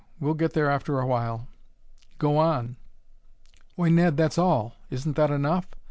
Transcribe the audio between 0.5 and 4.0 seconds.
there after a while." "Go on! Why,